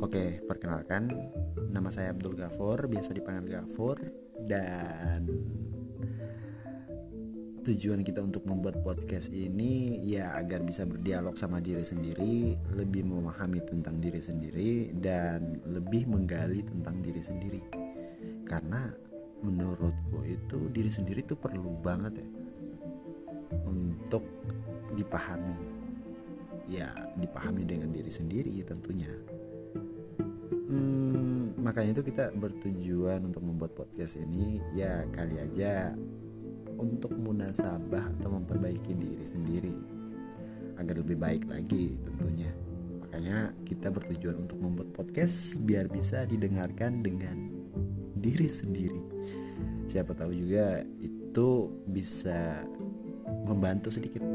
Oke, 0.00 0.40
perkenalkan 0.48 1.12
nama 1.68 1.92
saya 1.92 2.16
Abdul 2.16 2.32
Gafur, 2.32 2.88
biasa 2.88 3.12
dipanggil 3.12 3.52
Gafur 3.52 4.00
dan 4.48 5.28
tujuan 7.60 8.00
kita 8.00 8.24
untuk 8.24 8.48
membuat 8.48 8.80
podcast 8.80 9.28
ini 9.28 10.00
ya 10.08 10.40
agar 10.40 10.64
bisa 10.64 10.88
berdialog 10.88 11.36
sama 11.36 11.60
diri 11.60 11.84
sendiri, 11.84 12.56
lebih 12.72 13.04
memahami 13.12 13.60
tentang 13.68 14.00
diri 14.00 14.24
sendiri 14.24 14.88
dan 14.96 15.60
lebih 15.68 16.08
menggali 16.08 16.64
tentang 16.64 16.96
diri 17.04 17.20
sendiri. 17.20 17.60
Karena 18.48 18.88
menurutku 19.44 20.24
itu 20.24 20.72
diri 20.72 20.88
sendiri 20.88 21.20
itu 21.28 21.36
perlu 21.36 21.76
banget 21.84 22.24
ya 22.24 22.28
untuk 23.68 24.24
dipahami. 24.96 25.76
Ya, 26.72 26.88
dipahami 27.20 27.68
dengan 27.68 27.92
diri 27.92 28.08
sendiri 28.08 28.64
tentunya 28.64 29.12
makanya 31.70 32.02
itu 32.02 32.10
kita 32.10 32.34
bertujuan 32.34 33.30
untuk 33.30 33.46
membuat 33.46 33.78
podcast 33.78 34.18
ini 34.18 34.58
ya 34.74 35.06
kali 35.14 35.38
aja 35.38 35.94
untuk 36.74 37.14
munasabah 37.14 38.10
atau 38.18 38.34
memperbaiki 38.42 38.90
diri 38.98 39.22
sendiri. 39.22 39.74
Agar 40.82 40.98
lebih 40.98 41.14
baik 41.14 41.46
lagi 41.46 41.94
tentunya. 42.02 42.50
Makanya 43.06 43.54
kita 43.62 43.86
bertujuan 43.86 44.50
untuk 44.50 44.58
membuat 44.58 44.90
podcast 44.98 45.62
biar 45.62 45.86
bisa 45.86 46.26
didengarkan 46.26 47.06
dengan 47.06 47.54
diri 48.18 48.50
sendiri. 48.50 48.98
Siapa 49.86 50.10
tahu 50.18 50.34
juga 50.34 50.82
itu 50.98 51.70
bisa 51.86 52.66
membantu 53.46 53.94
sedikit 53.94 54.26